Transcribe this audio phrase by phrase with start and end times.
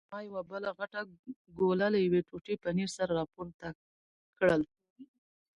[0.11, 1.01] ما یوه بله غټه
[1.57, 3.67] ګوله له یوې ټوټې پنیر سره راپورته
[4.39, 4.61] کړل.